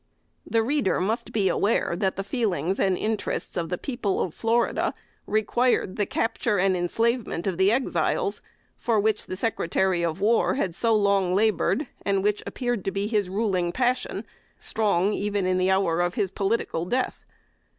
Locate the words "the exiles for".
7.59-8.99